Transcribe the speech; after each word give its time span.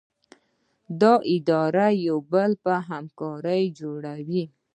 دا 1.01 1.13
اداره 1.35 1.87
د 1.93 1.97
یو 2.07 2.17
بل 2.33 2.51
په 2.63 2.73
همکارۍ 2.89 3.63
جوړه 3.79 4.13
وي. 4.27 4.43